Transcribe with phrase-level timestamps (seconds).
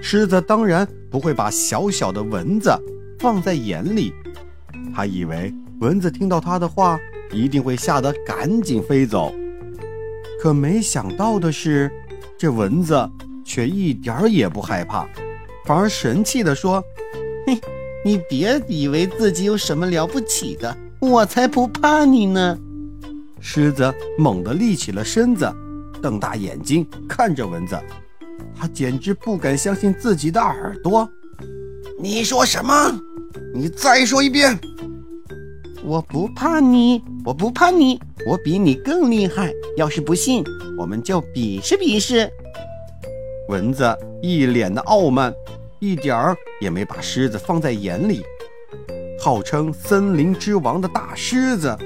[0.00, 2.70] 狮子当然不会把小小的蚊子
[3.18, 4.12] 放在眼里，
[4.94, 6.98] 他以为蚊子听到他的话
[7.30, 9.32] 一定会吓得赶紧飞走。
[10.40, 11.90] 可没想到的是，
[12.36, 13.08] 这蚊子
[13.44, 15.08] 却一点儿也不害怕，
[15.64, 16.82] 反而神气地说
[17.46, 17.58] ：“嘿，
[18.04, 22.58] 你别以为自己有什么了不起的，我才不怕你呢！”
[23.38, 25.52] 狮子猛地立起了身子，
[26.00, 27.78] 瞪大眼睛看着蚊子。
[28.56, 31.08] 他简直不敢相信自己的耳朵。
[31.98, 33.00] 你说什么？
[33.54, 34.58] 你再说一遍！
[35.84, 39.52] 我不怕你，我不怕你，我比你更厉害。
[39.76, 40.44] 要是不信，
[40.78, 42.30] 我们就比试比试。
[43.48, 43.84] 蚊子
[44.22, 45.34] 一脸的傲慢，
[45.80, 48.22] 一点儿也没把狮子放在眼里。
[49.18, 51.76] 号称森林之王的大狮子，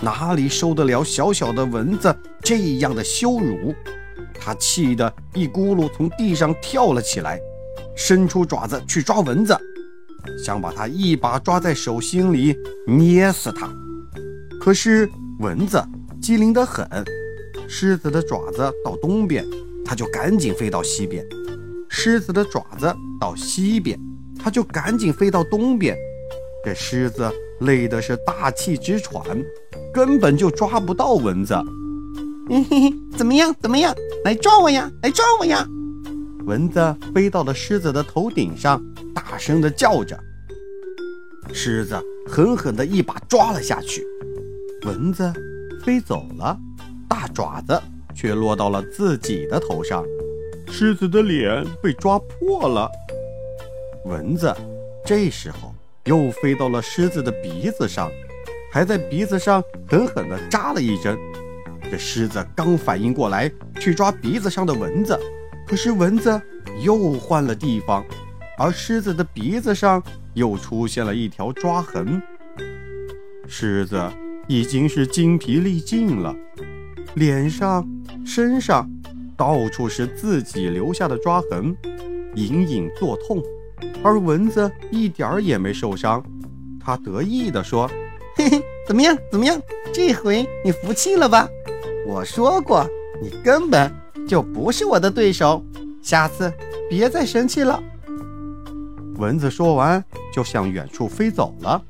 [0.00, 3.74] 哪里受得了小小的蚊子这样的羞辱？
[4.44, 7.40] 他气得一咕噜从地上跳了起来，
[7.96, 9.56] 伸出爪子去抓蚊子，
[10.44, 12.54] 想把它一把抓在手心里
[12.86, 13.72] 捏死它。
[14.60, 15.82] 可是蚊子
[16.20, 16.86] 机灵得很，
[17.66, 19.42] 狮子的爪子到东边，
[19.82, 21.24] 它就赶紧飞到西边；
[21.88, 23.98] 狮子的爪子到西边，
[24.38, 25.96] 它就赶紧飞到东边。
[26.62, 29.24] 这狮子累的是大气直喘，
[29.92, 31.54] 根本就抓不到蚊子。
[32.46, 33.54] 嘿嘿，怎么样？
[33.60, 33.94] 怎么样？
[34.24, 34.90] 来抓我呀！
[35.02, 35.66] 来抓我呀！
[36.44, 38.82] 蚊子飞到了狮子的头顶上，
[39.14, 40.18] 大声地叫着。
[41.54, 44.06] 狮子狠狠地一把抓了下去，
[44.84, 45.32] 蚊子
[45.82, 46.58] 飞走了，
[47.08, 47.80] 大爪子
[48.14, 50.04] 却落到了自己的头上，
[50.68, 52.90] 狮子的脸被抓破了。
[54.04, 54.54] 蚊子
[55.06, 55.74] 这时候
[56.04, 58.10] 又飞到了狮子的鼻子上，
[58.70, 61.18] 还在鼻子上狠狠地扎了一针。
[61.94, 65.16] 这狮子刚反应过来去抓鼻子上的蚊子，
[65.64, 66.42] 可是蚊子
[66.82, 68.04] 又换了地方，
[68.58, 72.20] 而狮子的鼻子上又出现了一条抓痕。
[73.46, 74.10] 狮子
[74.48, 76.34] 已经是精疲力尽了，
[77.14, 77.86] 脸上、
[78.26, 78.90] 身上
[79.36, 81.76] 到处是自己留下的抓痕，
[82.34, 83.40] 隐隐作痛。
[84.02, 86.20] 而蚊子一点儿也没受伤，
[86.84, 87.88] 他得意地说
[88.34, 89.16] ：“嘿嘿，怎么样？
[89.30, 89.62] 怎么样？
[89.92, 91.48] 这回你服气了吧？”
[92.06, 92.86] 我说过，
[93.22, 93.90] 你根本
[94.28, 95.64] 就不是我的对手，
[96.02, 96.52] 下次
[96.88, 97.82] 别再生气了。
[99.16, 101.82] 蚊子说完，就向远处飞走了。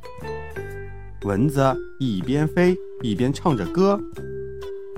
[1.23, 3.99] 蚊子一边飞一边唱着歌：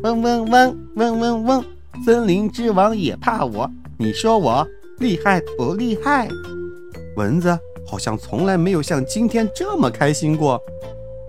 [0.02, 1.64] 嗡嗡嗡嗡嗡嗡，
[2.04, 4.66] 森林之王也怕我，你说我
[4.98, 6.28] 厉害不厉害？
[7.16, 10.60] 蚊子好像从来没有像今天这么开心过，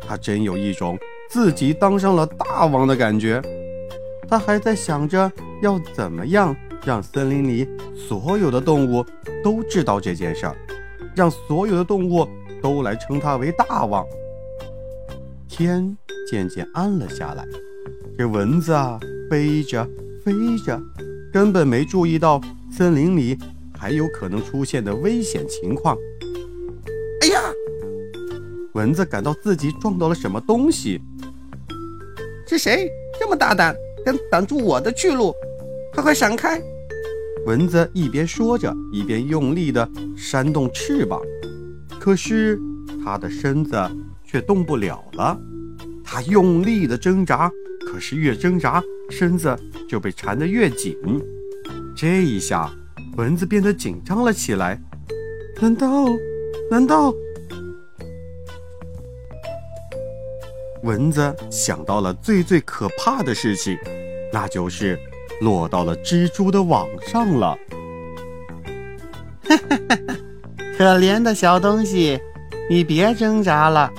[0.06, 0.98] 它真有一种
[1.30, 3.42] 自己当上了大王的感觉。
[4.28, 6.56] 他还在想着要怎么样
[6.86, 9.06] 让森林里所有的动物
[9.44, 10.56] 都知道这件事儿，
[11.16, 12.28] 让所有的动物
[12.62, 14.06] 都来称他为大王。
[15.48, 15.98] 天
[16.30, 17.46] 渐渐暗了下来，
[18.18, 19.00] 这蚊子啊
[19.30, 19.88] 飞着
[20.24, 20.34] 飞
[20.66, 20.80] 着，
[21.32, 23.38] 根本没注意到森林里
[23.78, 25.98] 还有可能出现的危险情况。
[27.22, 27.42] 哎呀！
[28.74, 31.02] 蚊子感到自己撞到了什么东西。
[32.48, 32.88] 是谁
[33.20, 33.76] 这么大胆？
[34.08, 35.36] 敢挡住我的去路，
[35.92, 36.62] 快快闪开！
[37.46, 39.86] 蚊子一边说着，一边用力地
[40.16, 41.22] 扇动翅膀，
[42.00, 42.58] 可是
[43.04, 43.76] 它的身子
[44.24, 45.38] 却动不了了。
[46.06, 47.52] 它用力地挣扎，
[47.86, 49.54] 可是越挣扎，身子
[49.90, 50.96] 就被缠得越紧。
[51.94, 52.72] 这一下，
[53.18, 54.82] 蚊子变得紧张了起来。
[55.60, 56.06] 难道？
[56.72, 57.14] 难道？
[60.84, 63.78] 蚊子想到了最最可怕的事情。
[64.32, 65.00] 那就是
[65.42, 67.58] 落到了蜘蛛的网上了。
[70.78, 72.20] 可怜的小东西，
[72.70, 73.92] 你别挣扎了，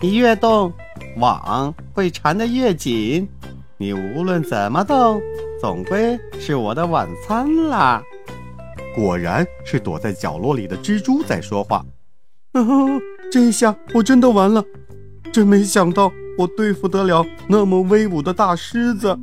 [0.00, 0.72] 你越动，
[1.16, 3.28] 网会缠得越紧。
[3.76, 5.20] 你无论怎么动，
[5.60, 8.02] 总归是我的晚餐啦。
[8.94, 11.84] 果然是躲在角落里的蜘蛛在说话。
[12.52, 12.62] 啊，
[13.32, 14.64] 这下我真的完了，
[15.32, 19.18] 真没想到我对付得了那么威武的大狮子。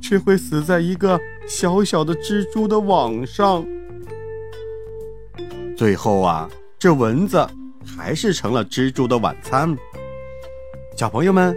[0.00, 3.64] 却会死在一个小小的蜘蛛的网上。
[5.76, 6.48] 最后啊，
[6.78, 7.46] 这蚊子
[7.84, 9.76] 还是成了蜘蛛的晚餐。
[10.96, 11.56] 小朋友们，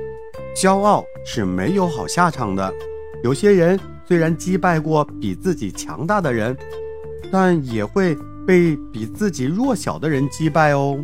[0.56, 2.74] 骄傲是没有好下场的。
[3.24, 6.56] 有些人虽然击败过比自己强大的人，
[7.32, 8.16] 但也会
[8.46, 11.04] 被比自己弱小的人击败哦。